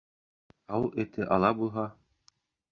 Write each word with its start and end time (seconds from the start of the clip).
Ауыл 0.77 0.97
эте 1.05 1.29
ала 1.37 1.53
булһа 1.61 1.87